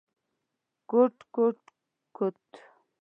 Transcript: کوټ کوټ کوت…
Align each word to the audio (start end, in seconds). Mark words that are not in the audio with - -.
کوټ 0.89 1.15
کوټ 1.35 1.57
کوت… 2.15 2.37